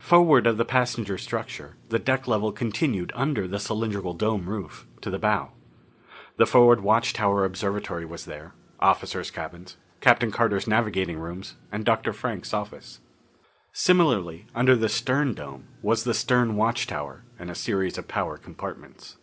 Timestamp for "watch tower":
6.80-7.44, 16.56-17.22